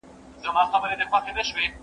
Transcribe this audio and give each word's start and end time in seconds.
زه 0.41 0.47
اوس 0.51 0.67
سړو 0.71 0.71
ته 0.71 0.77
خواړه 1.09 1.33
ورکوم؟! 1.35 1.71